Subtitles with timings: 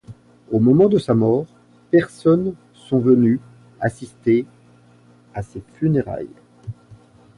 [0.51, 1.45] Au moment de sa mort,
[1.91, 3.39] personnes sont venues
[3.81, 4.47] assister
[5.35, 6.37] à ses funérailles.